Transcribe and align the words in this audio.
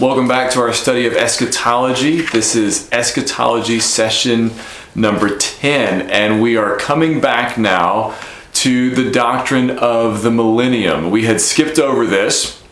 Welcome 0.00 0.28
back 0.28 0.52
to 0.52 0.60
our 0.60 0.72
study 0.72 1.08
of 1.08 1.14
eschatology. 1.14 2.20
This 2.20 2.54
is 2.54 2.88
eschatology 2.92 3.80
session 3.80 4.52
number 4.94 5.36
10, 5.36 6.08
and 6.08 6.40
we 6.40 6.56
are 6.56 6.76
coming 6.76 7.20
back 7.20 7.58
now 7.58 8.16
to 8.52 8.94
the 8.94 9.10
doctrine 9.10 9.70
of 9.70 10.22
the 10.22 10.30
millennium. 10.30 11.10
We 11.10 11.24
had 11.24 11.40
skipped 11.40 11.80
over 11.80 12.06
this 12.06 12.62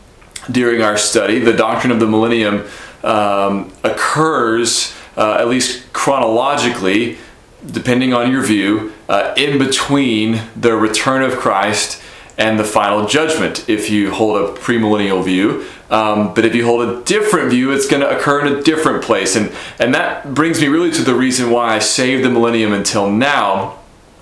during 0.48 0.82
our 0.82 0.96
study. 0.96 1.40
The 1.40 1.52
doctrine 1.52 1.90
of 1.90 1.98
the 1.98 2.06
millennium 2.06 2.64
um, 3.02 3.72
occurs, 3.82 4.94
uh, 5.16 5.38
at 5.40 5.48
least 5.48 5.92
chronologically, 5.92 7.18
depending 7.66 8.14
on 8.14 8.30
your 8.30 8.44
view, 8.44 8.92
uh, 9.08 9.34
in 9.36 9.58
between 9.58 10.42
the 10.54 10.76
return 10.76 11.24
of 11.24 11.32
Christ 11.38 12.00
and 12.38 12.56
the 12.56 12.64
final 12.64 13.06
judgment 13.06 13.68
if 13.68 13.90
you 13.90 14.12
hold 14.12 14.36
a 14.36 14.52
premillennial 14.60 15.24
view. 15.24 15.66
Um, 15.90 16.34
but 16.34 16.44
if 16.44 16.54
you 16.54 16.64
hold 16.64 16.88
a 16.88 17.02
different 17.04 17.50
view, 17.50 17.72
it's 17.72 17.86
going 17.86 18.02
to 18.02 18.16
occur 18.16 18.44
in 18.44 18.52
a 18.52 18.62
different 18.62 19.04
place. 19.04 19.36
And, 19.36 19.52
and 19.78 19.94
that 19.94 20.34
brings 20.34 20.60
me 20.60 20.66
really 20.66 20.90
to 20.92 21.02
the 21.02 21.14
reason 21.14 21.50
why 21.50 21.74
I 21.74 21.78
saved 21.78 22.24
the 22.24 22.30
millennium 22.30 22.72
until 22.72 23.10
now. 23.10 23.78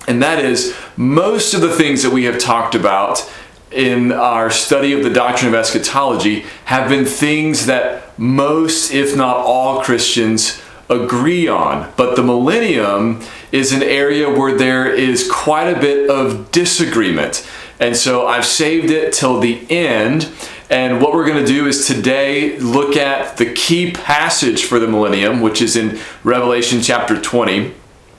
And 0.07 0.21
that 0.21 0.43
is 0.43 0.75
most 0.95 1.53
of 1.53 1.61
the 1.61 1.73
things 1.73 2.03
that 2.03 2.11
we 2.11 2.25
have 2.25 2.37
talked 2.37 2.75
about 2.75 3.27
in 3.71 4.11
our 4.11 4.49
study 4.49 4.93
of 4.93 5.03
the 5.03 5.09
doctrine 5.09 5.53
of 5.53 5.59
eschatology 5.59 6.45
have 6.65 6.87
been 6.87 7.05
things 7.05 7.65
that 7.65 8.17
most, 8.17 8.91
if 8.91 9.17
not 9.17 9.37
all, 9.37 9.81
Christians 9.81 10.61
agree 10.89 11.47
on. 11.47 11.91
But 11.97 12.15
the 12.15 12.23
millennium 12.23 13.21
is 13.51 13.73
an 13.73 13.83
area 13.83 14.29
where 14.29 14.57
there 14.57 14.87
is 14.87 15.29
quite 15.29 15.67
a 15.67 15.79
bit 15.79 16.09
of 16.09 16.51
disagreement. 16.51 17.47
And 17.79 17.97
so 17.97 18.27
I've 18.27 18.45
saved 18.45 18.91
it 18.91 19.11
till 19.11 19.39
the 19.39 19.69
end. 19.69 20.31
And 20.69 20.99
what 20.99 21.13
we're 21.13 21.25
going 21.25 21.45
to 21.45 21.51
do 21.51 21.67
is 21.67 21.85
today 21.85 22.57
look 22.57 22.97
at 22.97 23.37
the 23.37 23.51
key 23.53 23.91
passage 23.91 24.65
for 24.65 24.79
the 24.79 24.87
millennium, 24.87 25.41
which 25.41 25.61
is 25.61 25.75
in 25.75 25.99
Revelation 26.23 26.81
chapter 26.81 27.21
20, 27.21 27.71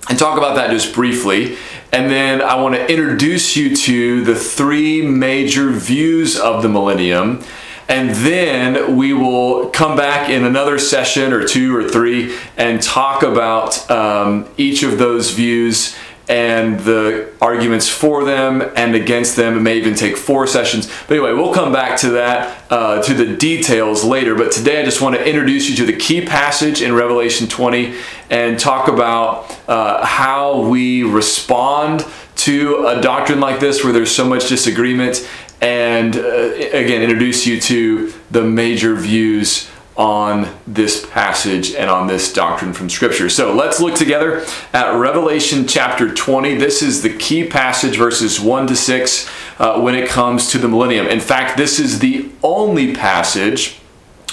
and 0.08 0.18
talk 0.18 0.38
about 0.38 0.54
that 0.54 0.70
just 0.70 0.94
briefly. 0.94 1.56
And 1.92 2.10
then 2.10 2.40
I 2.40 2.60
want 2.60 2.76
to 2.76 2.88
introduce 2.88 3.56
you 3.56 3.74
to 3.74 4.24
the 4.24 4.36
three 4.36 5.02
major 5.02 5.70
views 5.70 6.38
of 6.38 6.62
the 6.62 6.68
millennium. 6.68 7.42
And 7.88 8.10
then 8.10 8.96
we 8.96 9.12
will 9.12 9.70
come 9.70 9.96
back 9.96 10.28
in 10.28 10.44
another 10.44 10.78
session 10.78 11.32
or 11.32 11.46
two 11.46 11.74
or 11.74 11.88
three 11.88 12.36
and 12.56 12.82
talk 12.82 13.22
about 13.22 13.88
um, 13.90 14.48
each 14.56 14.82
of 14.82 14.98
those 14.98 15.30
views 15.30 15.96
and 16.28 16.80
the 16.80 17.32
arguments 17.40 17.88
for 17.88 18.24
them 18.24 18.62
and 18.74 18.94
against 18.94 19.36
them. 19.36 19.56
It 19.56 19.60
may 19.60 19.78
even 19.78 19.94
take 19.94 20.16
four 20.16 20.46
sessions. 20.46 20.90
But 21.06 21.14
anyway, 21.14 21.32
we'll 21.32 21.54
come 21.54 21.72
back 21.72 21.98
to 22.00 22.10
that, 22.10 22.64
uh, 22.70 23.02
to 23.02 23.14
the 23.14 23.36
details 23.36 24.04
later. 24.04 24.34
But 24.34 24.50
today 24.50 24.80
I 24.80 24.84
just 24.84 25.00
want 25.00 25.14
to 25.14 25.24
introduce 25.28 25.68
you 25.68 25.76
to 25.76 25.86
the 25.86 25.96
key 25.96 26.24
passage 26.24 26.82
in 26.82 26.94
Revelation 26.94 27.46
20 27.46 27.94
and 28.30 28.58
talk 28.58 28.88
about 28.88 29.56
uh, 29.68 30.04
how 30.04 30.62
we 30.62 31.04
respond 31.04 32.04
to 32.36 32.86
a 32.86 33.00
doctrine 33.00 33.40
like 33.40 33.60
this 33.60 33.84
where 33.84 33.92
there's 33.92 34.14
so 34.14 34.28
much 34.28 34.48
disagreement 34.48 35.28
and 35.60 36.16
uh, 36.16 36.20
again 36.20 37.02
introduce 37.02 37.46
you 37.46 37.58
to 37.58 38.12
the 38.30 38.42
major 38.42 38.94
views 38.94 39.70
on 39.96 40.54
this 40.66 41.06
passage 41.06 41.74
and 41.74 41.88
on 41.88 42.06
this 42.06 42.32
doctrine 42.32 42.72
from 42.72 42.90
Scripture. 42.90 43.30
So 43.30 43.54
let's 43.54 43.80
look 43.80 43.94
together 43.94 44.44
at 44.72 44.92
Revelation 44.92 45.66
chapter 45.66 46.12
20. 46.12 46.56
This 46.56 46.82
is 46.82 47.02
the 47.02 47.16
key 47.16 47.46
passage, 47.46 47.96
verses 47.96 48.38
1 48.38 48.66
to 48.66 48.76
6, 48.76 49.30
uh, 49.58 49.80
when 49.80 49.94
it 49.94 50.08
comes 50.08 50.50
to 50.50 50.58
the 50.58 50.68
millennium. 50.68 51.06
In 51.06 51.20
fact, 51.20 51.56
this 51.56 51.78
is 51.78 52.00
the 52.00 52.30
only 52.42 52.94
passage 52.94 53.78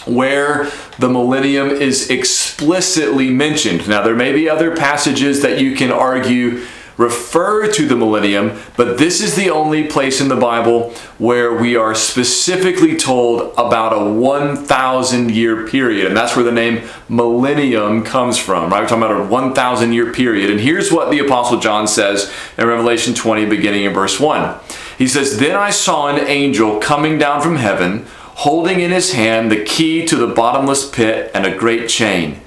where 0.06 0.70
the 1.00 1.10
millennium 1.10 1.70
is 1.70 2.10
explicitly 2.10 3.30
mentioned. 3.30 3.88
Now, 3.88 4.04
there 4.04 4.16
may 4.16 4.34
be 4.34 4.50
other 4.50 4.76
passages 4.76 5.42
that 5.44 5.62
you 5.62 5.76
can 5.76 5.92
argue 5.92 6.66
refer 6.98 7.72
to 7.72 7.88
the 7.88 7.96
millennium, 7.96 8.60
but 8.78 8.98
this 8.98 9.22
is 9.22 9.36
the 9.36 9.50
only 9.50 9.88
place 9.88 10.22
in 10.22 10.28
the 10.28 10.36
Bible 10.36 10.92
where 11.18 11.54
we 11.54 11.76
are 11.76 11.96
specifically 11.96 12.96
told 12.96 13.54
about 13.58 13.94
a 13.94 14.12
1,000 14.12 15.32
year 15.32 15.68
period. 15.68 16.08
And 16.08 16.16
that's 16.16 16.36
where 16.36 16.46
the 16.46 16.52
name 16.52 16.88
millennium 17.10 18.04
comes 18.04 18.38
from, 18.38 18.70
right? 18.70 18.82
We're 18.82 18.88
talking 18.88 19.04
about 19.04 19.22
a 19.22 19.30
1,000 19.30 19.94
year 19.94 20.12
period. 20.12 20.50
And 20.50 20.60
here's 20.60 20.92
what 20.92 21.12
the 21.12 21.20
Apostle 21.20 21.60
John 21.60 21.88
says 21.88 22.32
in 22.58 22.68
Revelation 22.68 23.14
20, 23.14 23.46
beginning 23.46 23.86
in 23.86 23.94
verse 23.94 24.20
1. 24.20 24.60
He 24.98 25.08
says, 25.08 25.40
Then 25.40 25.56
I 25.56 25.72
saw 25.72 26.08
an 26.08 26.28
angel 26.28 26.80
coming 26.80 27.18
down 27.18 27.42
from 27.42 27.56
heaven, 27.56 28.06
holding 28.36 28.80
in 28.80 28.92
his 28.92 29.14
hand 29.14 29.52
the 29.52 29.64
key 29.64 30.06
to 30.06 30.16
the 30.16 30.28
bottomless 30.28 30.90
pit 30.90 31.32
and 31.34 31.46
a 31.46 31.56
great 31.56 31.90
chain. 31.90 32.40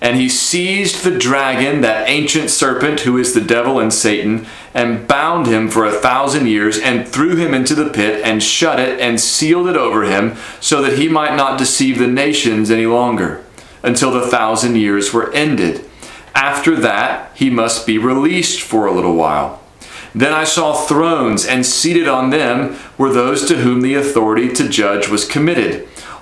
And 0.00 0.16
he 0.16 0.28
seized 0.28 1.02
the 1.02 1.16
dragon, 1.16 1.80
that 1.80 2.08
ancient 2.08 2.50
serpent 2.50 3.00
who 3.00 3.16
is 3.16 3.32
the 3.32 3.40
devil 3.40 3.78
and 3.78 3.92
Satan, 3.92 4.46
and 4.74 5.06
bound 5.06 5.46
him 5.46 5.68
for 5.68 5.84
a 5.84 5.92
thousand 5.92 6.46
years, 6.46 6.78
and 6.78 7.08
threw 7.08 7.36
him 7.36 7.54
into 7.54 7.74
the 7.74 7.90
pit, 7.90 8.22
and 8.24 8.42
shut 8.42 8.78
it, 8.78 9.00
and 9.00 9.20
sealed 9.20 9.68
it 9.68 9.76
over 9.76 10.02
him, 10.02 10.36
so 10.60 10.82
that 10.82 10.98
he 10.98 11.08
might 11.08 11.36
not 11.36 11.58
deceive 11.58 11.98
the 11.98 12.06
nations 12.06 12.70
any 12.70 12.86
longer, 12.86 13.42
until 13.82 14.10
the 14.10 14.26
thousand 14.26 14.76
years 14.76 15.12
were 15.12 15.32
ended. 15.32 15.84
After 16.34 16.76
that, 16.76 17.30
he 17.34 17.48
must 17.48 17.86
be 17.86 17.96
released 17.96 18.60
for 18.60 18.86
a 18.86 18.92
little 18.92 19.14
while. 19.14 19.62
Then 20.14 20.32
I 20.32 20.44
saw 20.44 20.74
thrones, 20.74 21.46
and 21.46 21.64
seated 21.64 22.08
on 22.08 22.30
them 22.30 22.76
were 22.98 23.12
those 23.12 23.46
to 23.48 23.56
whom 23.56 23.80
the 23.80 23.94
authority 23.94 24.52
to 24.52 24.68
judge 24.68 25.08
was 25.08 25.24
committed. 25.24 25.88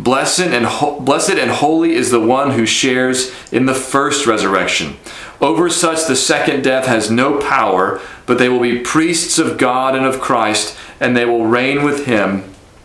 Blessed 0.00 0.40
and, 0.40 0.64
ho- 0.64 1.00
blessed 1.00 1.34
and 1.34 1.50
holy 1.50 1.94
is 1.94 2.10
the 2.10 2.20
one 2.20 2.52
who 2.52 2.66
shares 2.66 3.32
in 3.52 3.66
the 3.66 3.74
first 3.74 4.26
resurrection. 4.26 4.96
Over 5.40 5.68
such 5.68 6.06
the 6.06 6.16
second 6.16 6.62
death 6.62 6.86
has 6.86 7.10
no 7.10 7.38
power, 7.40 8.00
but 8.26 8.38
they 8.38 8.48
will 8.48 8.60
be 8.60 8.80
priests 8.80 9.38
of 9.38 9.58
God 9.58 9.96
and 9.96 10.06
of 10.06 10.20
Christ, 10.20 10.76
and 11.00 11.16
they 11.16 11.24
will 11.24 11.46
reign 11.46 11.82
with 11.82 12.06
him 12.06 12.42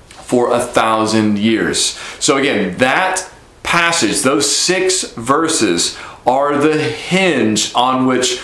for 0.07 0.53
a 0.53 0.59
thousand 0.59 1.37
years. 1.37 1.97
So, 2.19 2.37
again, 2.37 2.77
that 2.77 3.29
passage, 3.61 4.21
those 4.21 4.53
six 4.53 5.03
verses, 5.13 5.97
are 6.25 6.57
the 6.57 6.81
hinge 6.81 7.73
on 7.75 8.05
which 8.05 8.41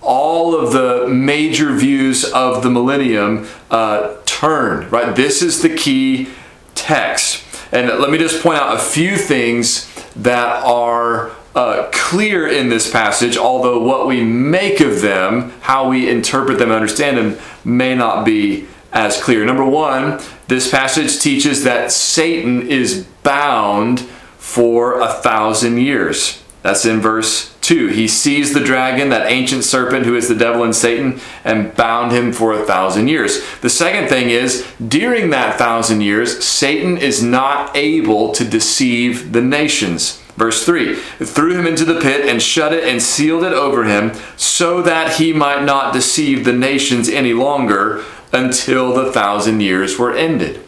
all 0.00 0.58
of 0.58 0.72
the 0.72 1.06
major 1.06 1.74
views 1.74 2.24
of 2.24 2.62
the 2.62 2.70
millennium 2.70 3.46
uh, 3.70 4.16
turn, 4.24 4.88
right? 4.90 5.14
This 5.14 5.42
is 5.42 5.62
the 5.62 5.74
key 5.74 6.28
text. 6.74 7.44
And 7.72 7.88
let 7.88 8.10
me 8.10 8.18
just 8.18 8.42
point 8.42 8.58
out 8.58 8.76
a 8.76 8.78
few 8.78 9.16
things 9.16 9.86
that 10.16 10.64
are 10.64 11.30
uh, 11.54 11.88
clear 11.92 12.46
in 12.46 12.68
this 12.68 12.90
passage, 12.90 13.36
although 13.36 13.80
what 13.80 14.06
we 14.06 14.22
make 14.22 14.80
of 14.80 15.00
them, 15.00 15.50
how 15.60 15.88
we 15.88 16.08
interpret 16.08 16.58
them 16.58 16.68
and 16.68 16.76
understand 16.76 17.18
them, 17.18 17.38
may 17.64 17.94
not 17.94 18.24
be 18.24 18.66
as 18.92 19.20
clear. 19.20 19.44
Number 19.44 19.64
one, 19.64 20.20
this 20.46 20.70
passage 20.70 21.20
teaches 21.20 21.64
that 21.64 21.92
Satan 21.92 22.68
is 22.68 23.06
bound 23.22 24.00
for 24.38 25.00
a 25.00 25.12
thousand 25.12 25.78
years. 25.78 26.42
That's 26.68 26.84
in 26.84 27.00
verse 27.00 27.56
2. 27.62 27.88
He 27.88 28.06
seized 28.06 28.52
the 28.52 28.62
dragon, 28.62 29.08
that 29.08 29.32
ancient 29.32 29.64
serpent 29.64 30.04
who 30.04 30.14
is 30.14 30.28
the 30.28 30.34
devil 30.34 30.64
and 30.64 30.76
Satan, 30.76 31.18
and 31.42 31.74
bound 31.74 32.12
him 32.12 32.30
for 32.30 32.52
a 32.52 32.62
thousand 32.66 33.08
years. 33.08 33.42
The 33.62 33.70
second 33.70 34.08
thing 34.08 34.28
is, 34.28 34.70
during 34.86 35.30
that 35.30 35.56
thousand 35.56 36.02
years, 36.02 36.44
Satan 36.44 36.98
is 36.98 37.22
not 37.22 37.74
able 37.74 38.32
to 38.32 38.44
deceive 38.44 39.32
the 39.32 39.40
nations. 39.40 40.22
Verse 40.36 40.66
3 40.66 40.94
threw 40.94 41.58
him 41.58 41.66
into 41.66 41.86
the 41.86 42.02
pit 42.02 42.28
and 42.28 42.42
shut 42.42 42.74
it 42.74 42.84
and 42.84 43.02
sealed 43.02 43.44
it 43.44 43.54
over 43.54 43.84
him 43.84 44.12
so 44.36 44.82
that 44.82 45.16
he 45.16 45.32
might 45.32 45.64
not 45.64 45.94
deceive 45.94 46.44
the 46.44 46.52
nations 46.52 47.08
any 47.08 47.32
longer 47.32 48.04
until 48.30 48.92
the 48.92 49.10
thousand 49.10 49.62
years 49.62 49.98
were 49.98 50.14
ended. 50.14 50.67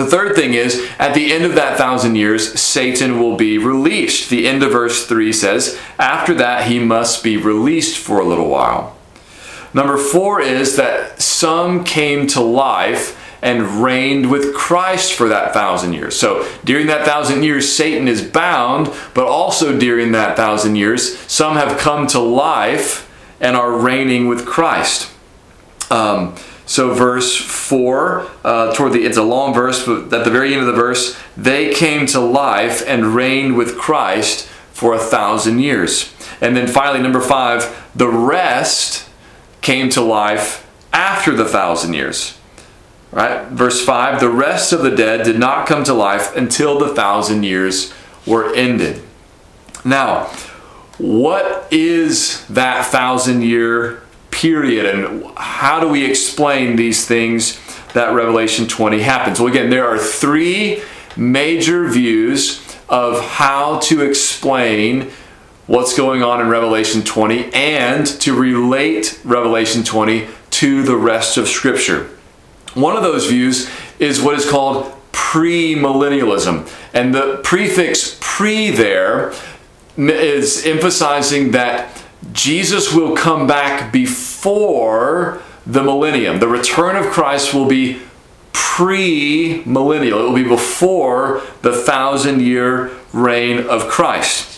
The 0.00 0.06
third 0.06 0.34
thing 0.34 0.54
is, 0.54 0.88
at 0.98 1.12
the 1.12 1.30
end 1.30 1.44
of 1.44 1.54
that 1.56 1.76
thousand 1.76 2.16
years, 2.16 2.58
Satan 2.58 3.20
will 3.20 3.36
be 3.36 3.58
released. 3.58 4.30
The 4.30 4.48
end 4.48 4.62
of 4.62 4.72
verse 4.72 5.06
3 5.06 5.30
says, 5.30 5.78
after 5.98 6.32
that, 6.34 6.68
he 6.68 6.78
must 6.78 7.22
be 7.22 7.36
released 7.36 7.98
for 7.98 8.18
a 8.18 8.24
little 8.24 8.48
while. 8.48 8.96
Number 9.74 9.98
four 9.98 10.40
is 10.40 10.76
that 10.76 11.20
some 11.20 11.84
came 11.84 12.26
to 12.28 12.40
life 12.40 13.16
and 13.42 13.82
reigned 13.82 14.30
with 14.30 14.54
Christ 14.54 15.12
for 15.12 15.28
that 15.28 15.52
thousand 15.52 15.92
years. 15.92 16.18
So 16.18 16.48
during 16.64 16.86
that 16.86 17.06
thousand 17.06 17.42
years, 17.42 17.70
Satan 17.70 18.08
is 18.08 18.22
bound, 18.22 18.90
but 19.12 19.26
also 19.26 19.78
during 19.78 20.12
that 20.12 20.34
thousand 20.34 20.76
years, 20.76 21.18
some 21.20 21.56
have 21.56 21.78
come 21.78 22.06
to 22.08 22.20
life 22.20 23.06
and 23.38 23.54
are 23.54 23.72
reigning 23.72 24.28
with 24.28 24.46
Christ. 24.46 25.10
Um, 25.90 26.36
so 26.70 26.94
verse 26.94 27.34
4, 27.34 28.30
uh, 28.44 28.72
toward 28.72 28.92
the, 28.92 29.04
it's 29.04 29.16
a 29.16 29.24
long 29.24 29.52
verse, 29.52 29.84
but 29.84 30.12
at 30.14 30.24
the 30.24 30.30
very 30.30 30.52
end 30.52 30.60
of 30.60 30.68
the 30.68 30.72
verse, 30.72 31.18
they 31.36 31.74
came 31.74 32.06
to 32.06 32.20
life 32.20 32.84
and 32.86 33.06
reigned 33.06 33.56
with 33.56 33.76
Christ 33.76 34.46
for 34.70 34.94
a 34.94 34.98
thousand 35.00 35.58
years. 35.58 36.14
And 36.40 36.56
then 36.56 36.68
finally, 36.68 37.02
number 37.02 37.20
5, 37.20 37.90
the 37.96 38.06
rest 38.06 39.10
came 39.62 39.88
to 39.90 40.00
life 40.00 40.64
after 40.92 41.34
the 41.34 41.44
thousand 41.44 41.94
years. 41.94 42.38
Right? 43.10 43.48
Verse 43.48 43.84
5, 43.84 44.20
the 44.20 44.30
rest 44.30 44.72
of 44.72 44.82
the 44.82 44.94
dead 44.94 45.24
did 45.24 45.40
not 45.40 45.66
come 45.66 45.82
to 45.82 45.92
life 45.92 46.36
until 46.36 46.78
the 46.78 46.94
thousand 46.94 47.42
years 47.42 47.92
were 48.24 48.54
ended. 48.54 49.02
Now, 49.84 50.26
what 50.98 51.66
is 51.72 52.46
that 52.46 52.86
thousand 52.86 53.42
year 53.42 54.04
period 54.40 54.86
and 54.86 55.22
how 55.36 55.78
do 55.80 55.86
we 55.86 56.02
explain 56.02 56.76
these 56.76 57.06
things 57.06 57.60
that 57.92 58.14
Revelation 58.14 58.66
20 58.66 59.00
happens? 59.00 59.38
Well, 59.38 59.48
again, 59.48 59.68
there 59.68 59.86
are 59.86 59.98
three 59.98 60.82
major 61.14 61.88
views 61.88 62.66
of 62.88 63.22
how 63.22 63.80
to 63.80 64.00
explain 64.00 65.10
what's 65.66 65.94
going 65.94 66.22
on 66.22 66.40
in 66.40 66.48
Revelation 66.48 67.02
20 67.02 67.52
and 67.52 68.06
to 68.06 68.34
relate 68.34 69.20
Revelation 69.24 69.84
20 69.84 70.26
to 70.50 70.82
the 70.84 70.96
rest 70.96 71.36
of 71.36 71.46
Scripture. 71.46 72.08
One 72.72 72.96
of 72.96 73.02
those 73.02 73.26
views 73.26 73.68
is 73.98 74.22
what 74.22 74.36
is 74.36 74.48
called 74.48 74.90
premillennialism. 75.12 76.66
And 76.94 77.14
the 77.14 77.40
prefix 77.44 78.16
pre 78.20 78.70
there 78.70 79.34
is 79.98 80.64
emphasizing 80.64 81.50
that 81.50 82.02
Jesus 82.32 82.92
will 82.94 83.14
come 83.14 83.46
back 83.46 83.92
before 83.92 84.29
the 85.66 85.82
millennium. 85.82 86.40
The 86.40 86.48
return 86.48 86.96
of 86.96 87.06
Christ 87.12 87.54
will 87.54 87.66
be 87.66 88.00
pre 88.52 89.62
millennial, 89.64 90.20
it 90.20 90.22
will 90.24 90.34
be 90.34 90.48
before 90.48 91.42
the 91.62 91.72
thousand 91.72 92.40
year 92.40 92.90
reign 93.12 93.58
of 93.66 93.88
Christ. 93.88 94.50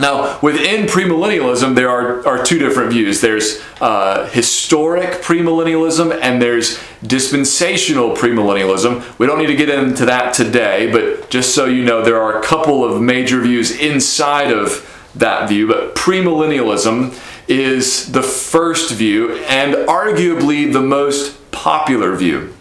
Now, 0.00 0.38
within 0.40 0.86
premillennialism, 0.86 1.74
there 1.74 1.90
are, 1.90 2.26
are 2.26 2.42
two 2.42 2.58
different 2.58 2.92
views. 2.92 3.20
There's 3.20 3.60
uh, 3.80 4.26
historic 4.30 5.22
premillennialism 5.22 6.18
and 6.22 6.40
there's 6.40 6.80
dispensational 7.06 8.16
premillennialism. 8.16 9.18
We 9.18 9.26
don't 9.26 9.38
need 9.38 9.48
to 9.48 9.56
get 9.56 9.68
into 9.68 10.06
that 10.06 10.32
today, 10.32 10.90
but 10.90 11.28
just 11.28 11.54
so 11.54 11.66
you 11.66 11.84
know, 11.84 12.02
there 12.02 12.20
are 12.22 12.40
a 12.40 12.42
couple 12.42 12.84
of 12.84 13.02
major 13.02 13.42
views 13.42 13.70
inside 13.78 14.50
of 14.50 14.88
that 15.14 15.50
view. 15.50 15.66
But 15.66 15.94
premillennialism 15.94 17.12
is 17.52 18.12
the 18.12 18.22
first 18.22 18.92
view 18.92 19.34
and 19.44 19.74
arguably 19.74 20.72
the 20.72 20.80
most 20.80 21.50
popular 21.50 22.16
view. 22.16 22.54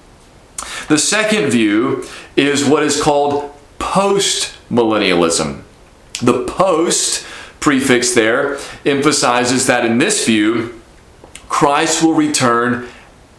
The 0.90 0.98
second 0.98 1.50
view 1.50 2.06
is 2.36 2.66
what 2.66 2.84
is 2.84 3.02
called 3.02 3.54
post 3.80 4.58
millennialism. 4.70 5.62
The 6.22 6.44
post 6.44 7.26
prefix 7.62 8.14
there 8.14 8.60
emphasizes 8.86 9.68
that 9.68 9.86
in 9.86 9.98
this 9.98 10.26
view, 10.26 10.82
Christ 11.48 12.04
will 12.04 12.14
return 12.14 12.88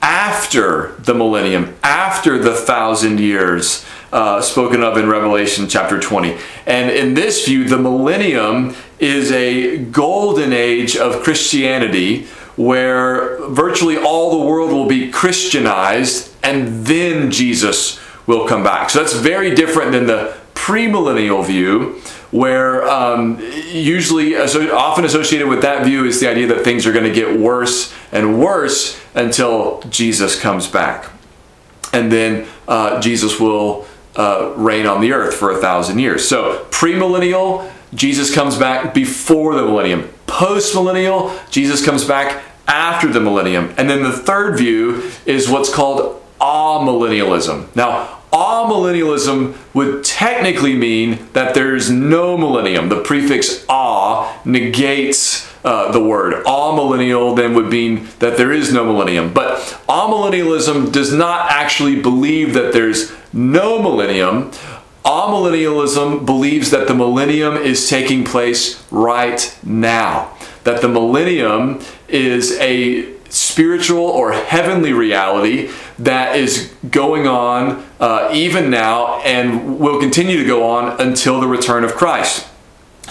after 0.00 0.94
the 0.98 1.14
millennium, 1.14 1.76
after 1.82 2.38
the 2.38 2.54
thousand 2.54 3.20
years 3.20 3.84
uh, 4.12 4.40
spoken 4.40 4.82
of 4.82 4.96
in 4.96 5.08
Revelation 5.08 5.68
chapter 5.68 6.00
20. 6.00 6.36
And 6.66 6.90
in 6.90 7.14
this 7.14 7.46
view, 7.46 7.68
the 7.68 7.78
millennium 7.78 8.74
is 9.02 9.32
a 9.32 9.78
golden 9.78 10.52
age 10.52 10.96
of 10.96 11.22
Christianity 11.22 12.24
where 12.56 13.44
virtually 13.48 13.98
all 13.98 14.38
the 14.38 14.46
world 14.46 14.70
will 14.70 14.86
be 14.86 15.10
Christianized 15.10 16.32
and 16.44 16.86
then 16.86 17.30
Jesus 17.30 17.98
will 18.26 18.46
come 18.46 18.62
back. 18.62 18.90
So 18.90 19.00
that's 19.00 19.14
very 19.14 19.54
different 19.54 19.90
than 19.90 20.06
the 20.06 20.36
premillennial 20.54 21.44
view 21.44 22.00
where 22.30 22.88
um, 22.88 23.40
usually 23.72 24.36
often 24.36 25.04
associated 25.04 25.48
with 25.48 25.62
that 25.62 25.84
view 25.84 26.04
is 26.04 26.20
the 26.20 26.28
idea 26.28 26.46
that 26.46 26.62
things 26.62 26.86
are 26.86 26.92
going 26.92 27.04
to 27.04 27.12
get 27.12 27.38
worse 27.38 27.92
and 28.12 28.40
worse 28.40 29.00
until 29.14 29.82
jesus 29.90 30.40
comes 30.40 30.68
back 30.68 31.10
and 31.92 32.12
then 32.12 32.46
uh, 32.68 33.00
jesus 33.00 33.40
will 33.40 33.84
uh, 34.14 34.52
reign 34.56 34.86
on 34.86 35.00
the 35.00 35.12
earth 35.12 35.34
for 35.34 35.50
a 35.50 35.58
thousand 35.58 35.98
years 35.98 36.26
so 36.26 36.64
premillennial 36.70 37.70
jesus 37.94 38.34
comes 38.34 38.56
back 38.56 38.94
before 38.94 39.54
the 39.54 39.62
millennium 39.62 40.08
postmillennial 40.26 41.32
jesus 41.50 41.84
comes 41.84 42.04
back 42.04 42.42
after 42.66 43.08
the 43.08 43.20
millennium 43.20 43.72
and 43.76 43.90
then 43.90 44.02
the 44.02 44.12
third 44.12 44.56
view 44.56 45.10
is 45.26 45.48
what's 45.48 45.72
called 45.72 46.22
amillennialism 46.40 47.74
now 47.76 48.18
amillennialism 48.32 49.54
would 49.74 50.02
technically 50.04 50.74
mean 50.74 51.28
that 51.34 51.54
there's 51.54 51.90
no 51.90 52.36
millennium. 52.36 52.88
The 52.88 53.02
prefix 53.02 53.64
"a" 53.68 54.32
negates 54.44 55.48
uh, 55.64 55.92
the 55.92 56.02
word. 56.02 56.44
Amillennial 56.44 57.36
then 57.36 57.54
would 57.54 57.68
mean 57.68 58.08
that 58.18 58.36
there 58.36 58.52
is 58.52 58.72
no 58.72 58.84
millennium. 58.84 59.32
But 59.32 59.58
amillennialism 59.88 60.92
does 60.92 61.12
not 61.12 61.50
actually 61.50 62.00
believe 62.00 62.54
that 62.54 62.72
there's 62.72 63.12
no 63.32 63.80
millennium. 63.80 64.50
Amillennialism 65.04 66.24
believes 66.24 66.70
that 66.70 66.86
the 66.86 66.94
millennium 66.94 67.56
is 67.56 67.88
taking 67.88 68.24
place 68.24 68.84
right 68.90 69.56
now. 69.64 70.36
That 70.64 70.80
the 70.80 70.88
millennium 70.88 71.80
is 72.08 72.56
a 72.60 73.12
spiritual 73.28 74.04
or 74.04 74.32
heavenly 74.32 74.92
reality 74.92 75.70
that 75.98 76.36
is 76.36 76.72
going 76.90 77.26
on 77.26 77.84
uh, 77.98 78.30
even 78.32 78.70
now 78.70 79.20
and 79.22 79.80
will 79.80 79.98
continue 79.98 80.36
to 80.36 80.44
go 80.44 80.68
on 80.68 81.00
until 81.00 81.40
the 81.40 81.48
return 81.48 81.82
of 81.82 81.94
Christ. 81.94 82.46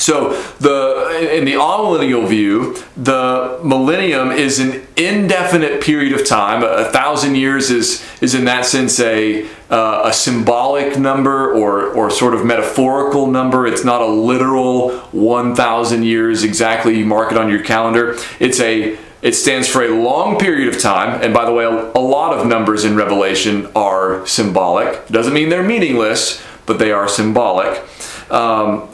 So 0.01 0.33
the 0.59 1.37
in 1.37 1.45
the 1.45 1.53
amillennial 1.53 2.27
view, 2.27 2.75
the 2.97 3.59
millennium 3.63 4.31
is 4.31 4.59
an 4.59 4.81
indefinite 4.97 5.81
period 5.81 6.13
of 6.19 6.25
time. 6.27 6.63
A, 6.63 6.91
thousand 6.91 7.35
years 7.35 7.69
is 7.69 8.03
is 8.19 8.33
in 8.33 8.45
that 8.45 8.65
sense 8.65 8.99
a 8.99 9.47
uh, 9.69 10.01
a 10.05 10.13
symbolic 10.13 10.97
number 10.97 11.53
or 11.53 11.87
or 11.93 12.09
sort 12.09 12.33
of 12.33 12.43
metaphorical 12.43 13.27
number. 13.27 13.67
It's 13.67 13.85
not 13.85 14.01
a 14.01 14.07
literal 14.07 14.97
one 15.11 15.55
thousand 15.55 16.03
years 16.03 16.43
exactly. 16.43 16.97
You 16.97 17.05
mark 17.05 17.31
it 17.31 17.37
on 17.37 17.47
your 17.47 17.63
calendar. 17.63 18.17
It's 18.39 18.59
a 18.59 18.97
it 19.21 19.33
stands 19.33 19.67
for 19.67 19.83
a 19.83 19.89
long 19.89 20.39
period 20.39 20.73
of 20.73 20.81
time. 20.81 21.21
And 21.21 21.31
by 21.31 21.45
the 21.45 21.53
way, 21.53 21.65
a 21.65 21.99
lot 21.99 22.35
of 22.35 22.47
numbers 22.47 22.85
in 22.85 22.95
Revelation 22.95 23.69
are 23.75 24.25
symbolic. 24.25 25.07
Doesn't 25.09 25.33
mean 25.33 25.49
they're 25.49 25.61
meaningless, 25.61 26.43
but 26.65 26.79
they 26.79 26.91
are 26.91 27.07
symbolic. 27.07 27.83
Um, 28.31 28.89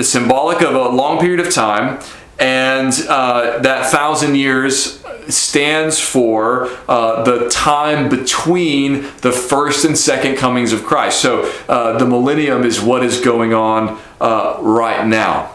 symbolic 0.00 0.62
of 0.62 0.74
a 0.74 0.88
long 0.88 1.18
period 1.18 1.40
of 1.40 1.52
time. 1.52 2.00
And 2.38 2.92
uh, 3.08 3.58
that 3.60 3.90
thousand 3.90 4.34
years 4.34 5.04
stands 5.28 6.00
for 6.00 6.68
uh, 6.88 7.22
the 7.22 7.48
time 7.48 8.08
between 8.08 9.02
the 9.20 9.30
first 9.30 9.84
and 9.84 9.96
second 9.96 10.36
comings 10.36 10.72
of 10.72 10.82
Christ. 10.82 11.20
So 11.20 11.50
uh, 11.68 11.98
the 11.98 12.06
millennium 12.06 12.64
is 12.64 12.80
what 12.80 13.04
is 13.04 13.20
going 13.20 13.54
on 13.54 14.00
uh, 14.20 14.56
right 14.60 15.06
now. 15.06 15.52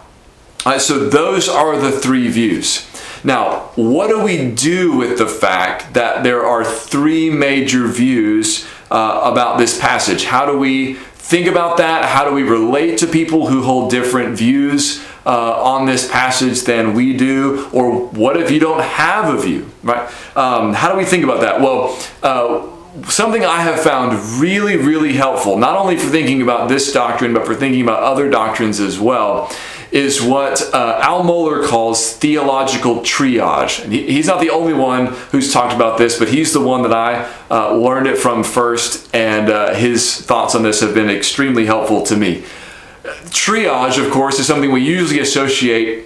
so 0.77 1.09
those 1.09 1.49
are 1.49 1.77
the 1.77 1.91
three 1.91 2.29
views. 2.29 2.87
Now, 3.23 3.71
what 3.75 4.07
do 4.07 4.23
we 4.23 4.51
do 4.51 4.95
with 4.95 5.17
the 5.17 5.27
fact 5.27 5.93
that 5.95 6.23
there 6.23 6.45
are 6.45 6.63
three 6.63 7.29
major 7.29 7.87
views 7.87 8.65
uh, 8.91 9.21
about 9.23 9.57
this 9.57 9.79
passage? 9.79 10.25
How 10.25 10.45
do 10.45 10.57
we 10.57 10.93
think 11.27 11.45
about 11.45 11.75
that? 11.77 12.05
How 12.05 12.23
do 12.23 12.33
we 12.33 12.43
relate 12.43 12.99
to 12.99 13.07
people 13.07 13.47
who 13.47 13.61
hold 13.61 13.91
different 13.91 14.37
views 14.37 15.05
uh, 15.25 15.61
on 15.61 15.85
this 15.85 16.09
passage 16.09 16.61
than 16.61 16.93
we 16.93 17.17
do? 17.17 17.67
Or 17.73 18.07
what 18.07 18.37
if 18.37 18.49
you 18.49 18.59
don't 18.61 18.81
have 18.81 19.35
a 19.35 19.37
view, 19.37 19.69
right? 19.83 20.09
Um, 20.37 20.73
how 20.73 20.89
do 20.89 20.97
we 20.97 21.03
think 21.03 21.25
about 21.25 21.41
that? 21.41 21.59
Well, 21.59 21.99
uh, 22.23 22.65
something 23.09 23.43
I 23.43 23.61
have 23.61 23.77
found 23.81 24.17
really, 24.39 24.77
really 24.77 25.13
helpful, 25.13 25.57
not 25.57 25.75
only 25.75 25.97
for 25.97 26.07
thinking 26.07 26.41
about 26.41 26.69
this 26.69 26.93
doctrine, 26.93 27.33
but 27.33 27.45
for 27.45 27.55
thinking 27.55 27.81
about 27.81 28.03
other 28.03 28.29
doctrines 28.29 28.79
as 28.79 28.97
well, 28.97 29.51
is 29.91 30.21
what 30.21 30.61
uh, 30.73 30.99
Al 31.01 31.23
Mohler 31.23 31.65
calls 31.67 32.13
theological 32.13 32.97
triage. 32.97 33.83
And 33.83 33.93
he, 33.93 34.11
he's 34.11 34.27
not 34.27 34.41
the 34.41 34.49
only 34.49 34.73
one 34.73 35.07
who's 35.31 35.51
talked 35.53 35.73
about 35.73 35.97
this, 35.97 36.19
but 36.19 36.29
he's 36.29 36.53
the 36.53 36.61
one 36.61 36.81
that 36.83 36.93
I 36.93 37.31
uh, 37.49 37.75
learned 37.75 38.07
it 38.07 38.17
from 38.17 38.43
first, 38.43 39.13
and 39.15 39.49
uh, 39.49 39.73
his 39.73 40.21
thoughts 40.21 40.55
on 40.55 40.63
this 40.63 40.81
have 40.81 40.93
been 40.93 41.09
extremely 41.09 41.65
helpful 41.65 42.03
to 42.03 42.17
me. 42.17 42.43
Triage, 43.29 44.03
of 44.03 44.11
course, 44.11 44.39
is 44.39 44.47
something 44.47 44.71
we 44.71 44.83
usually 44.83 45.19
associate 45.19 46.05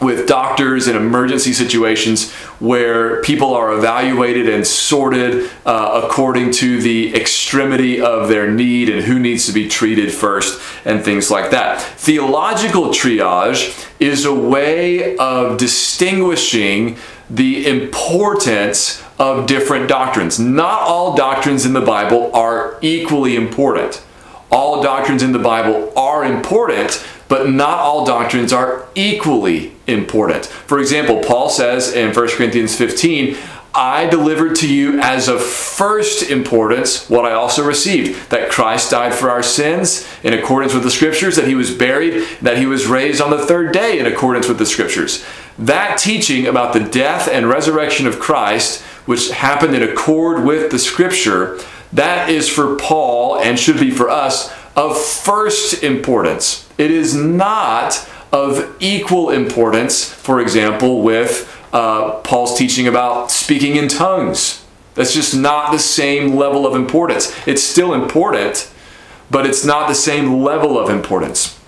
with 0.00 0.28
doctors 0.28 0.86
in 0.86 0.96
emergency 0.96 1.52
situations 1.52 2.32
where 2.60 3.20
people 3.22 3.54
are 3.54 3.72
evaluated 3.72 4.48
and 4.48 4.66
sorted 4.66 5.50
uh, 5.66 6.02
according 6.04 6.52
to 6.52 6.80
the 6.80 7.14
extremity 7.14 8.00
of 8.00 8.28
their 8.28 8.50
need 8.50 8.88
and 8.88 9.04
who 9.04 9.18
needs 9.18 9.46
to 9.46 9.52
be 9.52 9.68
treated 9.68 10.12
first 10.12 10.60
and 10.84 11.04
things 11.04 11.30
like 11.30 11.50
that. 11.50 11.80
Theological 11.80 12.88
triage 12.88 13.88
is 13.98 14.24
a 14.24 14.34
way 14.34 15.16
of 15.16 15.58
distinguishing 15.58 16.96
the 17.28 17.66
importance 17.66 19.02
of 19.18 19.46
different 19.46 19.88
doctrines. 19.88 20.38
Not 20.38 20.82
all 20.82 21.16
doctrines 21.16 21.66
in 21.66 21.72
the 21.72 21.80
Bible 21.80 22.34
are 22.34 22.78
equally 22.80 23.34
important. 23.34 24.02
All 24.50 24.82
doctrines 24.82 25.22
in 25.22 25.32
the 25.32 25.38
Bible 25.38 25.92
are 25.96 26.24
important, 26.24 27.04
but 27.26 27.50
not 27.50 27.80
all 27.80 28.06
doctrines 28.06 28.52
are 28.52 28.86
equally 28.94 29.72
important. 29.88 30.46
For 30.46 30.78
example, 30.78 31.22
Paul 31.22 31.48
says 31.48 31.92
in 31.92 32.14
1 32.14 32.28
Corinthians 32.30 32.76
15, 32.76 33.36
I 33.74 34.06
delivered 34.06 34.56
to 34.56 34.72
you 34.72 34.98
as 34.98 35.28
of 35.28 35.42
first 35.42 36.30
importance 36.30 37.08
what 37.08 37.24
I 37.24 37.32
also 37.32 37.64
received 37.64 38.30
that 38.30 38.50
Christ 38.50 38.90
died 38.90 39.14
for 39.14 39.30
our 39.30 39.42
sins 39.42 40.08
in 40.24 40.32
accordance 40.32 40.74
with 40.74 40.82
the 40.82 40.90
scriptures, 40.90 41.36
that 41.36 41.46
he 41.46 41.54
was 41.54 41.72
buried, 41.72 42.26
that 42.42 42.58
he 42.58 42.66
was 42.66 42.86
raised 42.86 43.20
on 43.20 43.30
the 43.30 43.46
third 43.46 43.72
day 43.72 43.98
in 43.98 44.06
accordance 44.06 44.48
with 44.48 44.58
the 44.58 44.66
scriptures. 44.66 45.24
That 45.58 45.98
teaching 45.98 46.46
about 46.46 46.72
the 46.72 46.80
death 46.80 47.28
and 47.28 47.48
resurrection 47.48 48.06
of 48.06 48.18
Christ, 48.18 48.82
which 49.06 49.30
happened 49.30 49.74
in 49.74 49.82
accord 49.82 50.44
with 50.44 50.70
the 50.70 50.78
scripture, 50.78 51.60
that 51.92 52.28
is 52.28 52.48
for 52.48 52.76
Paul 52.76 53.38
and 53.38 53.58
should 53.58 53.78
be 53.78 53.90
for 53.90 54.10
us 54.10 54.52
of 54.76 55.00
first 55.00 55.82
importance. 55.82 56.68
It 56.78 56.90
is 56.90 57.14
not 57.14 57.94
of 58.32 58.76
equal 58.80 59.30
importance, 59.30 60.04
for 60.04 60.40
example, 60.40 61.02
with 61.02 61.54
uh, 61.72 62.12
Paul's 62.20 62.56
teaching 62.56 62.86
about 62.86 63.30
speaking 63.30 63.76
in 63.76 63.88
tongues. 63.88 64.64
That's 64.94 65.14
just 65.14 65.34
not 65.34 65.70
the 65.70 65.78
same 65.78 66.34
level 66.34 66.66
of 66.66 66.74
importance. 66.74 67.34
It's 67.46 67.62
still 67.62 67.94
important, 67.94 68.70
but 69.30 69.46
it's 69.46 69.64
not 69.64 69.88
the 69.88 69.94
same 69.94 70.42
level 70.42 70.78
of 70.78 70.90
importance. 70.90 71.58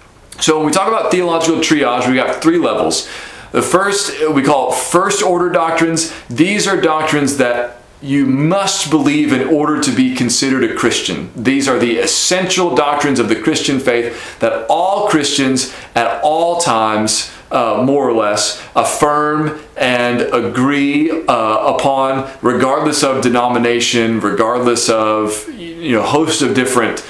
So 0.40 0.56
when 0.56 0.66
we 0.66 0.72
talk 0.72 0.88
about 0.88 1.10
theological 1.10 1.60
triage, 1.60 2.08
we 2.08 2.16
got 2.16 2.42
three 2.42 2.58
levels. 2.58 3.08
The 3.52 3.62
first, 3.62 4.32
we 4.32 4.42
call 4.42 4.72
first 4.72 5.22
order 5.22 5.50
doctrines. 5.50 6.12
These 6.28 6.66
are 6.66 6.80
doctrines 6.80 7.36
that 7.36 7.79
you 8.02 8.24
must 8.24 8.90
believe 8.90 9.32
in 9.32 9.46
order 9.48 9.80
to 9.80 9.90
be 9.90 10.14
considered 10.14 10.64
a 10.64 10.74
Christian. 10.74 11.30
These 11.36 11.68
are 11.68 11.78
the 11.78 11.98
essential 11.98 12.74
doctrines 12.74 13.18
of 13.18 13.28
the 13.28 13.36
Christian 13.36 13.78
faith 13.78 14.38
that 14.40 14.66
all 14.70 15.08
Christians 15.08 15.74
at 15.94 16.22
all 16.22 16.60
times, 16.60 17.30
uh, 17.50 17.82
more 17.84 18.08
or 18.08 18.14
less, 18.14 18.62
affirm 18.74 19.60
and 19.76 20.22
agree 20.22 21.10
uh, 21.10 21.74
upon, 21.74 22.30
regardless 22.40 23.02
of 23.02 23.22
denomination, 23.22 24.20
regardless 24.20 24.88
of 24.88 25.46
you 25.54 25.96
know 25.96 26.02
host 26.02 26.42
of 26.42 26.54
different. 26.54 27.06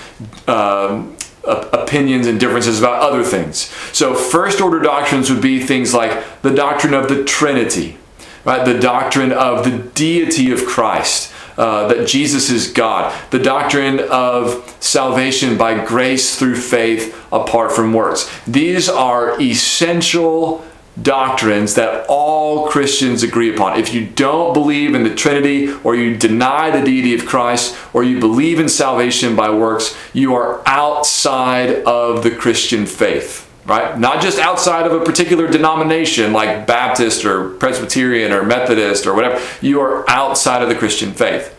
Um, 0.48 1.16
opinions 1.42 2.26
and 2.26 2.38
differences 2.38 2.78
about 2.78 3.00
other 3.00 3.24
things. 3.24 3.70
So, 3.92 4.14
first 4.14 4.60
order 4.60 4.78
doctrines 4.78 5.30
would 5.30 5.40
be 5.40 5.58
things 5.58 5.94
like 5.94 6.42
the 6.42 6.50
doctrine 6.50 6.92
of 6.92 7.08
the 7.08 7.24
Trinity, 7.24 7.96
right? 8.44 8.64
The 8.64 8.78
doctrine 8.78 9.32
of 9.32 9.64
the 9.64 9.78
deity 9.94 10.50
of 10.52 10.64
Christ, 10.66 11.32
uh, 11.56 11.88
that 11.88 12.08
Jesus 12.08 12.50
is 12.50 12.72
God, 12.72 13.14
the 13.30 13.38
doctrine 13.38 14.00
of 14.10 14.76
salvation 14.80 15.58
by 15.58 15.84
grace 15.84 16.38
through 16.38 16.56
faith 16.56 17.16
apart 17.32 17.72
from 17.72 17.92
works. 17.92 18.30
These 18.46 18.88
are 18.88 19.40
essential 19.40 20.64
doctrines 21.00 21.74
that 21.74 22.04
all 22.08 22.68
Christians 22.68 23.22
agree 23.22 23.54
upon. 23.54 23.78
If 23.78 23.94
you 23.94 24.06
don't 24.06 24.52
believe 24.52 24.94
in 24.94 25.04
the 25.04 25.14
Trinity, 25.14 25.72
or 25.84 25.94
you 25.94 26.16
deny 26.16 26.70
the 26.70 26.84
deity 26.84 27.14
of 27.14 27.26
Christ, 27.26 27.76
or 27.92 28.02
you 28.02 28.18
believe 28.20 28.58
in 28.58 28.68
salvation 28.68 29.36
by 29.36 29.50
works, 29.50 29.96
you 30.12 30.34
are 30.34 30.62
outside 30.66 31.82
of 31.84 32.22
the 32.22 32.30
Christian 32.30 32.86
faith 32.86 33.49
right? 33.70 33.96
Not 33.96 34.20
just 34.20 34.40
outside 34.40 34.84
of 34.84 34.92
a 34.92 35.04
particular 35.04 35.48
denomination 35.48 36.32
like 36.32 36.66
Baptist 36.66 37.24
or 37.24 37.50
Presbyterian 37.50 38.32
or 38.32 38.42
Methodist 38.42 39.06
or 39.06 39.14
whatever. 39.14 39.40
You 39.60 39.80
are 39.80 40.04
outside 40.10 40.60
of 40.60 40.68
the 40.68 40.74
Christian 40.74 41.12
faith. 41.12 41.56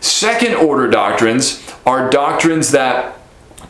Second 0.00 0.54
order 0.54 0.88
doctrines 0.88 1.62
are 1.84 2.08
doctrines 2.08 2.70
that 2.70 3.18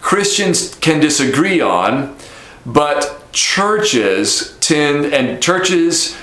Christians 0.01 0.77
can 0.77 1.01
disagree 1.01 1.61
on, 1.61 2.17
but 2.65 3.25
churches 3.33 4.57
tend 4.61 5.13
and 5.13 5.43
churches 5.43 6.17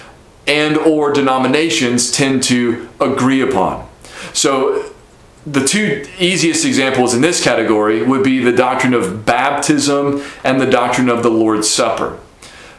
and 0.48 0.78
or 0.78 1.12
denominations 1.12 2.10
tend 2.10 2.42
to 2.44 2.88
agree 3.02 3.42
upon. 3.42 3.86
So 4.32 4.89
the 5.52 5.66
two 5.66 6.06
easiest 6.20 6.66
examples 6.66 7.14
in 7.14 7.22
this 7.22 7.44
category 7.44 8.04
would 8.04 8.24
be 8.24 8.40
the 8.40 8.52
doctrine 8.52 8.94
of 8.94 9.26
baptism 9.26 10.22
and 10.44 10.62
the 10.62 10.70
doctrine 10.70 11.10
of 11.10 11.24
the 11.24 11.32
Lord's 11.32 11.70
Supper. 11.70 12.20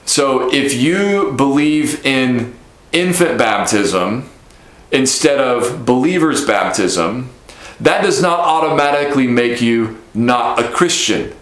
So 0.05 0.53
if 0.53 0.75
you 0.75 1.33
believe 1.33 2.05
in 2.05 2.55
infant 2.93 3.39
baptism 3.39 4.29
instead 4.93 5.41
of 5.41 5.85
believer's 5.85 6.45
baptism, 6.45 7.31
that 7.81 8.03
does 8.03 8.21
not 8.21 8.41
automatically 8.41 9.27
make 9.27 9.61
you 9.61 10.01
not 10.13 10.63
a 10.63 10.69
Christian, 10.69 11.33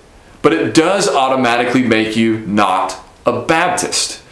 but 0.42 0.52
it 0.52 0.74
does 0.74 1.08
automatically 1.08 1.82
make 1.82 2.16
you 2.16 2.40
not 2.40 2.98
a 3.26 3.42
Baptist. 3.42 4.22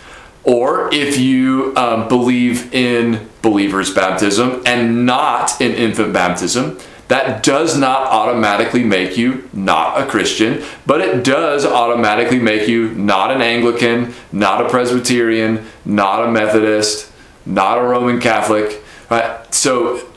Or 0.47 0.89
if 0.95 1.19
you 1.19 1.75
um, 1.77 2.07
believe 2.07 2.73
in 2.73 3.29
believer's 3.43 3.93
baptism 3.93 4.63
and 4.65 5.05
not 5.05 5.61
in 5.61 5.73
infant 5.73 6.13
baptism, 6.13 6.79
that 7.09 7.43
does 7.43 7.77
not 7.77 8.03
automatically 8.03 8.85
make 8.85 9.17
you 9.17 9.49
not 9.53 10.01
a 10.01 10.07
Christian, 10.07 10.63
but 10.87 11.01
it 11.01 11.25
does 11.25 11.65
automatically 11.65 12.39
make 12.39 12.69
you 12.69 12.91
not 12.91 13.33
an 13.33 13.43
Anglican, 13.43 14.15
not 14.33 14.65
a 14.65 14.69
Presbyterian, 14.69 15.67
not 15.85 16.25
a 16.25 16.31
Methodist, 16.31 17.13
not 17.45 17.79
a 17.79 17.83
Roman 17.83 18.21
Catholic. 18.21 18.85
Right? 19.11 19.55
So, 19.55 20.09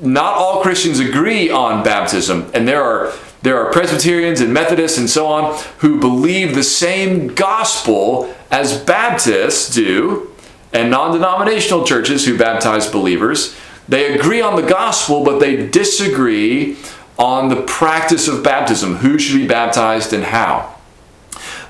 not 0.00 0.34
all 0.34 0.62
Christians 0.62 1.00
agree 1.00 1.50
on 1.50 1.82
baptism, 1.82 2.50
and 2.54 2.66
there 2.66 2.82
are 2.82 3.12
there 3.42 3.56
are 3.64 3.70
Presbyterians 3.70 4.40
and 4.40 4.52
Methodists 4.52 4.98
and 4.98 5.08
so 5.08 5.26
on 5.26 5.58
who 5.78 6.00
believe 6.00 6.54
the 6.54 6.64
same 6.64 7.28
gospel 7.34 8.34
as 8.50 8.78
Baptists 8.78 9.74
do, 9.74 10.34
and 10.72 10.90
non 10.90 11.12
denominational 11.12 11.84
churches 11.84 12.26
who 12.26 12.36
baptize 12.36 12.90
believers. 12.90 13.56
They 13.88 14.14
agree 14.14 14.40
on 14.40 14.56
the 14.56 14.68
gospel, 14.68 15.24
but 15.24 15.38
they 15.38 15.66
disagree 15.66 16.76
on 17.18 17.48
the 17.48 17.62
practice 17.62 18.28
of 18.28 18.44
baptism 18.44 18.96
who 18.96 19.18
should 19.18 19.36
be 19.36 19.46
baptized 19.46 20.12
and 20.12 20.24
how. 20.24 20.74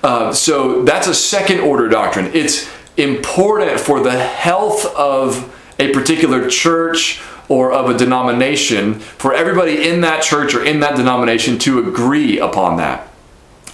Uh, 0.03 0.33
so 0.33 0.83
that's 0.83 1.07
a 1.07 1.15
second 1.15 1.61
order 1.61 1.89
doctrine. 1.89 2.31
It's 2.35 2.69
important 2.97 3.81
for 3.81 4.01
the 4.01 4.19
health 4.19 4.85
of 4.97 5.55
a 5.79 5.93
particular 5.93 6.49
church 6.49 7.23
or 7.49 7.73
of 7.73 7.89
a 7.89 7.97
denomination 7.97 8.95
for 8.95 9.33
everybody 9.33 9.89
in 9.89 10.03
that 10.03 10.23
church 10.23 10.55
or 10.55 10.65
in 10.65 10.81
that 10.81 10.97
denomination 10.97 11.59
to 11.61 11.89
agree 11.89 12.39
upon 12.39 12.77
that. 12.77 13.09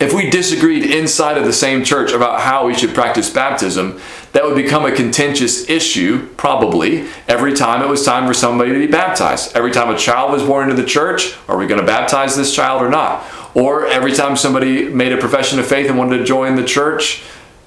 If 0.00 0.12
we 0.12 0.28
disagreed 0.28 0.84
inside 0.90 1.38
of 1.38 1.44
the 1.44 1.52
same 1.52 1.84
church 1.84 2.12
about 2.12 2.40
how 2.40 2.66
we 2.66 2.74
should 2.74 2.94
practice 2.94 3.30
baptism, 3.30 4.00
that 4.32 4.44
would 4.44 4.56
become 4.56 4.84
a 4.84 4.92
contentious 4.92 5.68
issue, 5.68 6.28
probably, 6.36 7.06
every 7.28 7.54
time 7.54 7.80
it 7.80 7.88
was 7.88 8.04
time 8.04 8.26
for 8.26 8.34
somebody 8.34 8.72
to 8.72 8.78
be 8.78 8.88
baptized. 8.88 9.56
Every 9.56 9.70
time 9.70 9.94
a 9.94 9.98
child 9.98 10.32
was 10.32 10.42
born 10.42 10.68
into 10.68 10.80
the 10.80 10.88
church, 10.88 11.36
are 11.48 11.56
we 11.56 11.66
going 11.66 11.80
to 11.80 11.86
baptize 11.86 12.34
this 12.34 12.52
child 12.52 12.82
or 12.82 12.90
not? 12.90 13.24
Or 13.54 13.86
every 13.86 14.12
time 14.12 14.36
somebody 14.36 14.88
made 14.88 15.12
a 15.12 15.16
profession 15.16 15.60
of 15.60 15.66
faith 15.66 15.88
and 15.88 15.96
wanted 15.96 16.18
to 16.18 16.24
join 16.24 16.56
the 16.56 16.64
church, 16.64 17.22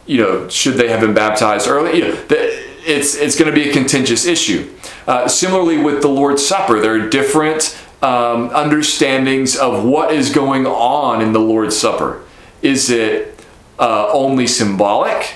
you 0.05 0.21
know, 0.21 0.49
should 0.49 0.75
they 0.75 0.89
have 0.89 0.99
been 0.99 1.13
baptized 1.13 1.67
early? 1.67 1.97
You 1.97 2.07
know, 2.09 2.23
it's, 2.29 3.15
it's 3.15 3.37
going 3.37 3.49
to 3.49 3.55
be 3.55 3.69
a 3.69 3.73
contentious 3.73 4.25
issue. 4.25 4.69
Uh, 5.07 5.27
similarly, 5.29 5.77
with 5.77 6.01
the 6.01 6.09
Lord's 6.09 6.45
Supper, 6.45 6.79
there 6.81 6.93
are 6.93 7.09
different 7.09 7.77
um, 8.01 8.49
understandings 8.49 9.55
of 9.55 9.83
what 9.83 10.11
is 10.11 10.31
going 10.31 10.65
on 10.65 11.21
in 11.21 11.33
the 11.33 11.39
Lord's 11.39 11.77
Supper. 11.77 12.23
Is 12.61 12.89
it 12.89 13.43
uh, 13.79 14.09
only 14.11 14.47
symbolic, 14.47 15.35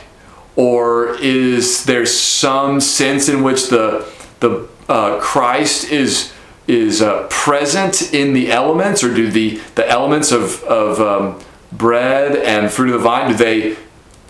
or 0.56 1.16
is 1.20 1.86
there 1.86 2.06
some 2.06 2.80
sense 2.80 3.30
in 3.30 3.44
which 3.44 3.70
the 3.70 4.08
the 4.40 4.68
uh, 4.90 5.20
Christ 5.20 5.92
is 5.92 6.34
is 6.68 7.02
uh, 7.02 7.28
present 7.30 8.14
in 8.14 8.34
the 8.34 8.52
elements, 8.52 9.04
or 9.04 9.14
do 9.14 9.30
the 9.30 9.62
the 9.76 9.88
elements 9.88 10.32
of 10.32 10.64
of 10.64 11.00
um, 11.00 11.40
bread 11.72 12.36
and 12.36 12.72
fruit 12.72 12.88
of 12.88 12.94
the 12.94 13.00
vine 13.00 13.32
do 13.32 13.38
they 13.38 13.78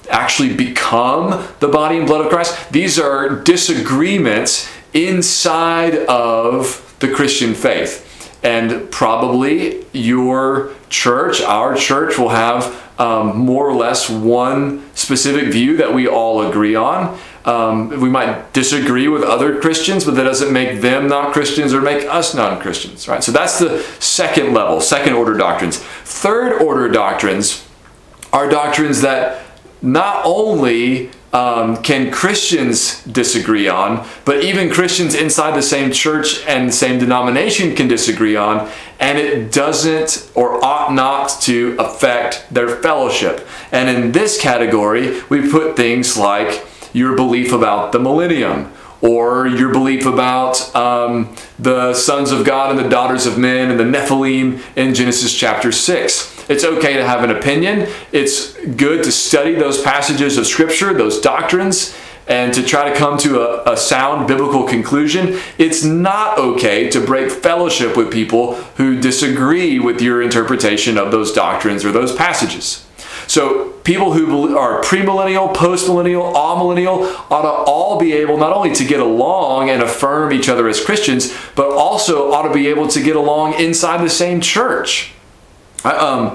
actually 0.09 0.53
become 0.53 1.47
the 1.59 1.67
body 1.67 1.97
and 1.97 2.07
blood 2.07 2.21
of 2.25 2.31
Christ? 2.31 2.71
These 2.71 2.99
are 2.99 3.29
disagreements 3.29 4.69
inside 4.93 5.95
of 6.07 6.95
the 6.99 7.11
Christian 7.11 7.53
faith. 7.53 8.10
And 8.43 8.89
probably 8.89 9.85
your 9.93 10.71
church, 10.89 11.41
our 11.41 11.75
church, 11.75 12.17
will 12.17 12.29
have 12.29 12.81
um, 12.99 13.37
more 13.37 13.67
or 13.67 13.75
less 13.75 14.09
one 14.09 14.83
specific 14.95 15.51
view 15.51 15.77
that 15.77 15.93
we 15.93 16.07
all 16.07 16.47
agree 16.47 16.75
on. 16.75 17.17
Um, 17.45 17.89
we 17.99 18.09
might 18.09 18.53
disagree 18.53 19.07
with 19.07 19.23
other 19.23 19.59
Christians, 19.59 20.05
but 20.05 20.15
that 20.15 20.23
doesn't 20.23 20.53
make 20.53 20.81
them 20.81 21.07
not 21.07 21.33
Christians 21.33 21.73
or 21.73 21.81
make 21.81 22.07
us 22.07 22.35
non 22.35 22.59
Christians, 22.59 23.07
right? 23.07 23.23
So 23.23 23.31
that's 23.31 23.57
the 23.57 23.81
second 23.99 24.53
level, 24.53 24.79
second 24.81 25.13
order 25.13 25.35
doctrines. 25.35 25.77
Third 25.77 26.61
order 26.61 26.87
doctrines 26.87 27.67
are 28.31 28.47
doctrines 28.47 29.01
that 29.01 29.43
not 29.81 30.23
only 30.23 31.09
um, 31.33 31.81
can 31.81 32.11
Christians 32.11 33.03
disagree 33.05 33.69
on, 33.69 34.05
but 34.25 34.43
even 34.43 34.69
Christians 34.69 35.15
inside 35.15 35.55
the 35.55 35.61
same 35.61 35.91
church 35.91 36.45
and 36.45 36.67
the 36.67 36.73
same 36.73 36.99
denomination 36.99 37.75
can 37.75 37.87
disagree 37.87 38.35
on, 38.35 38.69
and 38.99 39.17
it 39.17 39.51
doesn't 39.51 40.29
or 40.35 40.63
ought 40.63 40.93
not 40.93 41.29
to 41.41 41.75
affect 41.79 42.45
their 42.51 42.67
fellowship. 42.67 43.47
And 43.71 43.89
in 43.89 44.11
this 44.11 44.39
category, 44.39 45.21
we 45.29 45.49
put 45.49 45.75
things 45.75 46.17
like 46.17 46.65
your 46.93 47.15
belief 47.15 47.53
about 47.53 47.93
the 47.93 47.99
millennium 47.99 48.71
or 49.01 49.47
your 49.47 49.71
belief 49.71 50.05
about 50.05 50.75
um, 50.75 51.33
the 51.57 51.93
sons 51.93 52.31
of 52.31 52.45
God 52.45 52.69
and 52.71 52.79
the 52.79 52.89
daughters 52.89 53.25
of 53.25 53.37
men 53.37 53.71
and 53.71 53.79
the 53.79 53.83
Nephilim 53.83 54.61
in 54.75 54.93
Genesis 54.93 55.33
chapter 55.33 55.71
6. 55.71 56.30
It's 56.49 56.63
okay 56.63 56.93
to 56.97 57.05
have 57.05 57.23
an 57.23 57.31
opinion. 57.31 57.87
It's 58.11 58.53
good 58.75 59.03
to 59.03 59.11
study 59.11 59.53
those 59.55 59.81
passages 59.81 60.37
of 60.37 60.47
Scripture, 60.47 60.93
those 60.93 61.21
doctrines, 61.21 61.95
and 62.27 62.53
to 62.53 62.63
try 62.63 62.89
to 62.89 62.95
come 62.97 63.17
to 63.19 63.41
a, 63.41 63.73
a 63.73 63.77
sound 63.77 64.27
biblical 64.27 64.63
conclusion. 64.63 65.39
It's 65.57 65.83
not 65.83 66.37
okay 66.37 66.89
to 66.89 67.05
break 67.05 67.31
fellowship 67.31 67.97
with 67.97 68.11
people 68.11 68.55
who 68.77 68.99
disagree 68.99 69.79
with 69.79 70.01
your 70.01 70.21
interpretation 70.21 70.97
of 70.97 71.11
those 71.11 71.33
doctrines 71.33 71.83
or 71.83 71.91
those 71.91 72.15
passages. 72.15 72.85
So 73.27 73.69
people 73.83 74.13
who 74.13 74.57
are 74.57 74.81
premillennial, 74.81 75.53
postmillennial, 75.53 76.33
amillennial 76.33 77.31
ought 77.31 77.41
to 77.41 77.71
all 77.71 77.99
be 77.99 78.13
able 78.13 78.37
not 78.37 78.53
only 78.53 78.73
to 78.75 78.85
get 78.85 78.99
along 78.99 79.69
and 79.69 79.81
affirm 79.81 80.33
each 80.33 80.49
other 80.49 80.67
as 80.67 80.83
Christians, 80.83 81.35
but 81.55 81.71
also 81.71 82.31
ought 82.31 82.47
to 82.47 82.53
be 82.53 82.67
able 82.67 82.87
to 82.89 83.01
get 83.01 83.15
along 83.15 83.53
inside 83.53 84.03
the 84.03 84.09
same 84.09 84.41
church. 84.41 85.13
I, 85.83 85.95
um, 85.95 86.27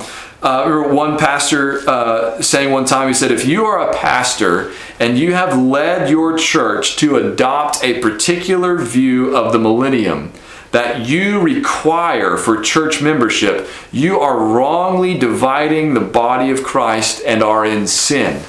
uh, 0.42 0.62
I 0.62 0.68
remember 0.68 0.94
one 0.94 1.18
pastor 1.18 1.88
uh, 1.88 2.42
saying 2.42 2.72
one 2.72 2.84
time, 2.84 3.08
he 3.08 3.14
said, 3.14 3.32
if 3.32 3.46
you 3.46 3.64
are 3.64 3.90
a 3.90 3.96
pastor 3.96 4.72
and 5.00 5.18
you 5.18 5.32
have 5.34 5.58
led 5.58 6.10
your 6.10 6.36
church 6.36 6.96
to 6.96 7.16
adopt 7.16 7.82
a 7.82 8.00
particular 8.00 8.76
view 8.78 9.36
of 9.36 9.52
the 9.52 9.58
millennium, 9.58 10.32
that 10.72 11.08
you 11.08 11.40
require 11.40 12.36
for 12.36 12.60
church 12.60 13.00
membership, 13.00 13.66
you 13.92 14.20
are 14.20 14.38
wrongly 14.38 15.16
dividing 15.16 15.94
the 15.94 16.00
body 16.00 16.50
of 16.50 16.62
Christ 16.62 17.22
and 17.24 17.42
are 17.42 17.64
in 17.64 17.86
sin. 17.86 18.42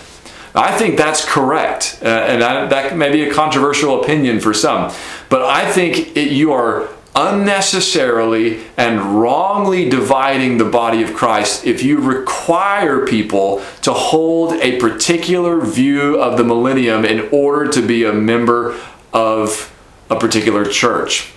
I 0.54 0.76
think 0.78 0.98
that's 0.98 1.24
correct, 1.24 2.00
uh, 2.02 2.08
and 2.08 2.44
I, 2.44 2.66
that 2.66 2.98
may 2.98 3.12
be 3.12 3.30
a 3.30 3.34
controversial 3.34 4.04
opinion 4.04 4.40
for 4.40 4.54
some, 4.54 4.92
but 5.30 5.44
I 5.44 5.72
think 5.72 6.18
it, 6.18 6.32
you 6.32 6.52
are 6.52 6.90
unnecessarily 7.18 8.64
and 8.78 9.20
wrongly 9.20 9.90
dividing 9.90 10.60
the 10.60 10.66
body 10.66 11.02
of 11.02 11.16
Christ 11.16 11.66
if 11.66 11.82
you 11.82 12.00
require 12.00 13.08
people 13.08 13.64
to 13.82 13.92
hold 13.92 14.54
a 14.54 14.80
particular 14.80 15.60
view 15.62 16.22
of 16.22 16.38
the 16.38 16.44
millennium 16.44 17.04
in 17.04 17.28
order 17.32 17.72
to 17.72 17.82
be 17.82 18.06
a 18.06 18.14
member 18.14 18.80
of 19.12 19.74
a 20.12 20.20
particular 20.20 20.64
church. 20.64 21.34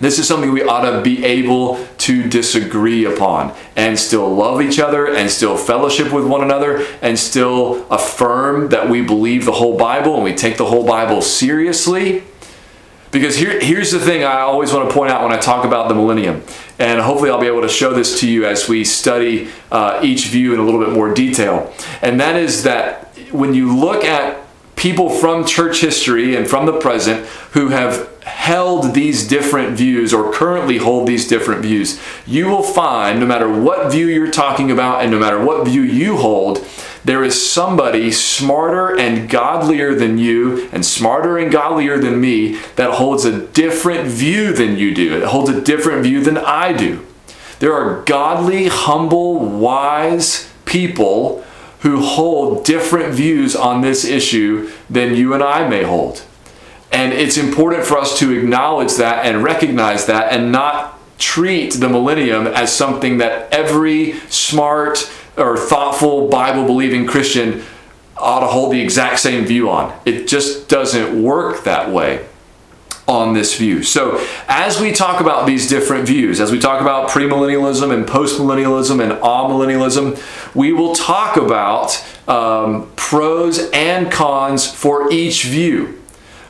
This 0.00 0.18
is 0.18 0.26
something 0.26 0.50
we 0.50 0.62
ought 0.62 0.90
to 0.90 1.02
be 1.02 1.24
able 1.24 1.86
to 1.98 2.28
disagree 2.28 3.04
upon 3.04 3.54
and 3.76 3.98
still 3.98 4.34
love 4.34 4.62
each 4.62 4.80
other 4.80 5.14
and 5.14 5.30
still 5.30 5.56
fellowship 5.56 6.10
with 6.10 6.26
one 6.26 6.42
another 6.42 6.86
and 7.02 7.16
still 7.18 7.86
affirm 7.88 8.70
that 8.70 8.88
we 8.88 9.02
believe 9.02 9.44
the 9.44 9.52
whole 9.52 9.76
Bible 9.76 10.14
and 10.14 10.24
we 10.24 10.34
take 10.34 10.56
the 10.56 10.64
whole 10.64 10.86
Bible 10.86 11.22
seriously. 11.22 12.24
Because 13.10 13.36
here, 13.36 13.58
here's 13.60 13.90
the 13.90 13.98
thing 13.98 14.22
I 14.22 14.40
always 14.40 14.72
want 14.72 14.88
to 14.88 14.94
point 14.94 15.10
out 15.10 15.22
when 15.22 15.32
I 15.32 15.38
talk 15.38 15.64
about 15.64 15.88
the 15.88 15.94
millennium, 15.94 16.42
and 16.78 17.00
hopefully 17.00 17.30
I'll 17.30 17.40
be 17.40 17.48
able 17.48 17.62
to 17.62 17.68
show 17.68 17.92
this 17.92 18.20
to 18.20 18.30
you 18.30 18.46
as 18.46 18.68
we 18.68 18.84
study 18.84 19.48
uh, 19.72 20.00
each 20.02 20.26
view 20.26 20.54
in 20.54 20.60
a 20.60 20.62
little 20.62 20.78
bit 20.78 20.90
more 20.90 21.12
detail. 21.12 21.72
And 22.02 22.20
that 22.20 22.36
is 22.36 22.62
that 22.62 23.08
when 23.32 23.52
you 23.52 23.76
look 23.76 24.04
at 24.04 24.46
people 24.76 25.10
from 25.10 25.44
church 25.44 25.80
history 25.80 26.36
and 26.36 26.48
from 26.48 26.66
the 26.66 26.78
present 26.78 27.26
who 27.52 27.68
have 27.68 28.08
held 28.22 28.94
these 28.94 29.26
different 29.26 29.76
views 29.76 30.14
or 30.14 30.32
currently 30.32 30.78
hold 30.78 31.08
these 31.08 31.26
different 31.26 31.62
views, 31.62 32.00
you 32.26 32.46
will 32.46 32.62
find 32.62 33.18
no 33.18 33.26
matter 33.26 33.48
what 33.48 33.90
view 33.90 34.06
you're 34.06 34.30
talking 34.30 34.70
about 34.70 35.02
and 35.02 35.10
no 35.10 35.18
matter 35.18 35.44
what 35.44 35.66
view 35.66 35.82
you 35.82 36.16
hold, 36.16 36.64
there 37.04 37.24
is 37.24 37.50
somebody 37.50 38.12
smarter 38.12 38.98
and 38.98 39.28
godlier 39.28 39.94
than 39.94 40.18
you 40.18 40.68
and 40.72 40.84
smarter 40.84 41.38
and 41.38 41.50
godlier 41.50 41.98
than 41.98 42.20
me 42.20 42.56
that 42.76 42.94
holds 42.94 43.24
a 43.24 43.46
different 43.48 44.06
view 44.06 44.52
than 44.52 44.76
you 44.76 44.94
do. 44.94 45.16
It 45.16 45.24
holds 45.24 45.50
a 45.50 45.60
different 45.60 46.02
view 46.02 46.22
than 46.22 46.36
I 46.36 46.72
do. 46.72 47.06
There 47.58 47.74
are 47.74 48.02
godly, 48.02 48.68
humble, 48.68 49.38
wise 49.38 50.50
people 50.64 51.44
who 51.80 52.00
hold 52.00 52.64
different 52.64 53.14
views 53.14 53.56
on 53.56 53.80
this 53.80 54.04
issue 54.04 54.70
than 54.88 55.14
you 55.14 55.32
and 55.32 55.42
I 55.42 55.66
may 55.68 55.82
hold. 55.82 56.22
And 56.92 57.12
it's 57.12 57.38
important 57.38 57.84
for 57.84 57.98
us 57.98 58.18
to 58.18 58.36
acknowledge 58.36 58.94
that 58.96 59.24
and 59.24 59.42
recognize 59.42 60.06
that 60.06 60.32
and 60.32 60.52
not 60.52 60.98
treat 61.18 61.74
the 61.74 61.88
millennium 61.88 62.46
as 62.46 62.74
something 62.74 63.18
that 63.18 63.52
every 63.52 64.14
smart 64.28 65.10
or 65.40 65.56
thoughtful 65.56 66.28
Bible 66.28 66.64
believing 66.64 67.06
Christian 67.06 67.62
ought 68.16 68.40
to 68.40 68.46
hold 68.46 68.72
the 68.72 68.80
exact 68.80 69.18
same 69.18 69.44
view 69.44 69.70
on. 69.70 69.98
It 70.04 70.28
just 70.28 70.68
doesn't 70.68 71.22
work 71.22 71.64
that 71.64 71.90
way 71.90 72.26
on 73.08 73.34
this 73.34 73.56
view. 73.56 73.82
So, 73.82 74.24
as 74.46 74.80
we 74.80 74.92
talk 74.92 75.20
about 75.20 75.46
these 75.46 75.68
different 75.68 76.06
views, 76.06 76.40
as 76.40 76.52
we 76.52 76.60
talk 76.60 76.80
about 76.80 77.10
premillennialism 77.10 77.92
and 77.92 78.06
postmillennialism 78.06 79.02
and 79.02 79.12
amillennialism, 79.20 80.54
we 80.54 80.72
will 80.72 80.94
talk 80.94 81.36
about 81.36 82.04
um, 82.28 82.90
pros 82.94 83.68
and 83.72 84.12
cons 84.12 84.72
for 84.72 85.10
each 85.10 85.44
view. 85.44 86.00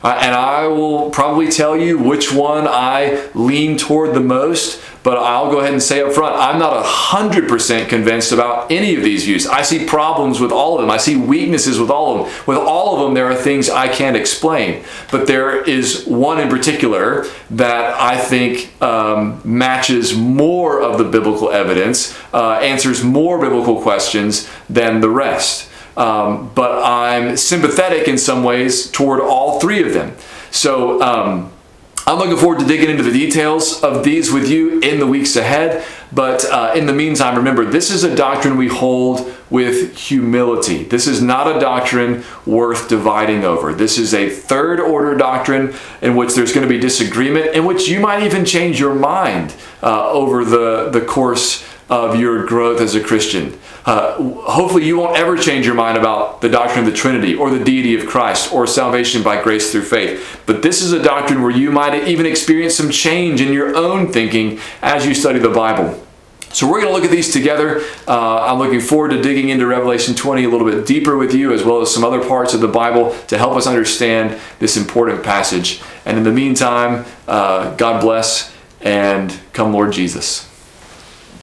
Uh, 0.03 0.17
and 0.21 0.35
I 0.35 0.67
will 0.67 1.09
probably 1.11 1.49
tell 1.49 1.77
you 1.77 1.97
which 1.97 2.31
one 2.31 2.67
I 2.67 3.29
lean 3.33 3.77
toward 3.77 4.13
the 4.13 4.19
most, 4.19 4.81
but 5.03 5.17
I'll 5.17 5.49
go 5.49 5.59
ahead 5.59 5.73
and 5.73 5.81
say 5.81 6.01
up 6.01 6.13
front, 6.13 6.35
I'm 6.35 6.59
not 6.59 6.85
100% 6.85 7.89
convinced 7.89 8.31
about 8.31 8.71
any 8.71 8.95
of 8.95 9.03
these 9.03 9.25
views. 9.25 9.47
I 9.47 9.63
see 9.63 9.85
problems 9.85 10.39
with 10.39 10.51
all 10.51 10.75
of 10.75 10.81
them. 10.81 10.91
I 10.91 10.97
see 10.97 11.15
weaknesses 11.15 11.79
with 11.79 11.89
all 11.89 12.13
of 12.13 12.25
them. 12.25 12.43
With 12.45 12.57
all 12.57 12.95
of 12.95 13.03
them, 13.03 13.13
there 13.15 13.25
are 13.25 13.35
things 13.35 13.69
I 13.69 13.87
can't 13.87 14.15
explain. 14.15 14.83
But 15.11 15.25
there 15.25 15.63
is 15.63 16.05
one 16.05 16.39
in 16.39 16.49
particular 16.49 17.25
that 17.49 17.99
I 17.99 18.17
think 18.17 18.81
um, 18.81 19.41
matches 19.43 20.15
more 20.15 20.81
of 20.81 20.97
the 20.99 21.03
biblical 21.03 21.49
evidence, 21.49 22.15
uh, 22.33 22.53
answers 22.59 23.03
more 23.03 23.39
biblical 23.39 23.81
questions 23.81 24.47
than 24.69 25.01
the 25.01 25.09
rest. 25.09 25.69
Um, 25.97 26.51
but 26.53 26.83
I'm 26.83 27.37
sympathetic 27.37 28.07
in 28.07 28.17
some 28.17 28.43
ways 28.43 28.89
toward 28.89 29.19
all 29.19 29.59
three 29.59 29.83
of 29.83 29.93
them. 29.93 30.15
So 30.51 31.01
um, 31.01 31.51
I'm 32.07 32.17
looking 32.17 32.37
forward 32.37 32.59
to 32.59 32.65
digging 32.65 32.89
into 32.89 33.03
the 33.03 33.11
details 33.11 33.83
of 33.83 34.03
these 34.03 34.31
with 34.31 34.49
you 34.49 34.79
in 34.79 34.99
the 34.99 35.05
weeks 35.05 35.35
ahead. 35.35 35.85
But 36.11 36.43
uh, 36.45 36.73
in 36.75 36.87
the 36.87 36.93
meantime, 36.93 37.37
remember, 37.37 37.63
this 37.63 37.91
is 37.91 38.03
a 38.03 38.15
doctrine 38.15 38.57
we 38.57 38.67
hold 38.67 39.31
with 39.51 39.95
humility. 39.95 40.83
This 40.83 41.05
is 41.07 41.21
not 41.21 41.55
a 41.55 41.59
doctrine 41.59 42.23
worth 42.45 42.89
dividing 42.89 43.43
over. 43.43 43.73
This 43.73 43.97
is 43.97 44.13
a 44.13 44.29
third 44.29 44.79
order 44.79 45.15
doctrine 45.15 45.75
in 46.01 46.15
which 46.15 46.33
there's 46.33 46.53
going 46.53 46.67
to 46.67 46.73
be 46.73 46.79
disagreement, 46.79 47.55
in 47.55 47.65
which 47.65 47.87
you 47.87 47.99
might 47.99 48.23
even 48.23 48.45
change 48.45 48.79
your 48.79 48.95
mind 48.95 49.53
uh, 49.83 50.09
over 50.09 50.43
the, 50.43 50.89
the 50.89 51.01
course 51.01 51.65
of 51.89 52.19
your 52.19 52.45
growth 52.45 52.81
as 52.81 52.95
a 52.95 53.03
Christian. 53.03 53.57
Uh, 53.85 54.13
hopefully, 54.43 54.85
you 54.85 54.97
won't 54.97 55.17
ever 55.17 55.35
change 55.35 55.65
your 55.65 55.75
mind 55.75 55.97
about 55.97 56.41
the 56.41 56.49
doctrine 56.49 56.85
of 56.85 56.91
the 56.91 56.95
Trinity 56.95 57.35
or 57.35 57.49
the 57.49 57.63
deity 57.63 57.95
of 57.99 58.05
Christ 58.05 58.53
or 58.53 58.67
salvation 58.67 59.23
by 59.23 59.41
grace 59.41 59.71
through 59.71 59.83
faith. 59.83 60.41
But 60.45 60.61
this 60.61 60.81
is 60.81 60.91
a 60.91 61.01
doctrine 61.01 61.41
where 61.41 61.51
you 61.51 61.71
might 61.71 62.07
even 62.07 62.25
experience 62.25 62.75
some 62.75 62.91
change 62.91 63.41
in 63.41 63.51
your 63.53 63.75
own 63.75 64.11
thinking 64.11 64.59
as 64.81 65.05
you 65.05 65.15
study 65.15 65.39
the 65.39 65.49
Bible. 65.49 65.99
So 66.53 66.69
we're 66.69 66.81
going 66.81 66.93
to 66.93 66.93
look 66.93 67.05
at 67.05 67.11
these 67.11 67.31
together. 67.31 67.81
Uh, 68.07 68.41
I'm 68.41 68.59
looking 68.59 68.81
forward 68.81 69.11
to 69.11 69.21
digging 69.21 69.49
into 69.49 69.65
Revelation 69.65 70.15
20 70.15 70.43
a 70.43 70.49
little 70.49 70.69
bit 70.69 70.85
deeper 70.85 71.17
with 71.17 71.33
you, 71.33 71.53
as 71.53 71.63
well 71.63 71.81
as 71.81 71.93
some 71.93 72.03
other 72.03 72.23
parts 72.27 72.53
of 72.53 72.59
the 72.59 72.67
Bible 72.67 73.15
to 73.27 73.37
help 73.37 73.55
us 73.55 73.67
understand 73.67 74.39
this 74.59 74.75
important 74.75 75.23
passage. 75.23 75.81
And 76.05 76.17
in 76.17 76.23
the 76.23 76.31
meantime, 76.31 77.05
uh, 77.27 77.73
God 77.75 78.01
bless 78.01 78.53
and 78.81 79.37
come, 79.53 79.71
Lord 79.71 79.93
Jesus. 79.93 80.50